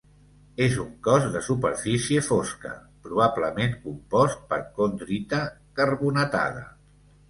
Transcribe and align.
És 0.67 0.77
un 0.83 0.87
cos 1.07 1.27
de 1.35 1.41
superfície 1.49 2.25
fosca, 2.29 2.73
probablement 3.05 3.79
compost 3.87 4.45
per 4.53 4.63
condrita 4.83 5.47
carbonatada. 5.83 6.71